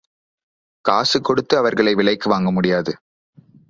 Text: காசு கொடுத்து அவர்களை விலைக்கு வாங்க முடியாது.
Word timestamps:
காசு 0.85 1.21
கொடுத்து 1.21 1.57
அவர்களை 1.57 1.95
விலைக்கு 1.95 2.29
வாங்க 2.29 2.51
முடியாது. 2.51 2.93